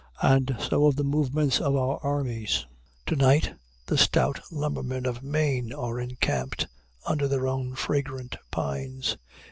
And 0.23 0.57
so 0.59 0.87
of 0.87 0.95
the 0.95 1.03
movements 1.03 1.61
of 1.61 1.75
our 1.75 1.99
armies. 2.01 2.65
Tonight 3.05 3.53
the 3.85 3.99
stout 3.99 4.39
lumbermen 4.51 5.05
of 5.05 5.21
Maine 5.21 5.71
are 5.71 5.99
encamped 5.99 6.65
under 7.05 7.27
their 7.27 7.47
own 7.47 7.75
fragrant 7.75 8.35
pines. 8.49 9.15